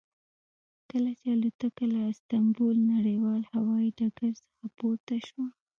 کله 0.89 1.11
چې 1.19 1.27
الوتکه 1.35 1.85
له 1.93 1.99
استانبول 2.11 2.77
نړیوال 2.93 3.41
هوایي 3.53 3.89
ډګر 3.97 4.31
څخه 4.45 4.65
پورته 4.77 5.15
شوه. 5.27 5.47